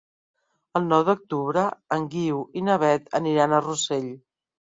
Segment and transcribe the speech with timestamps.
[0.79, 1.65] El nou d'octubre
[1.97, 4.09] en Guiu i na Beth aniran a Rossell.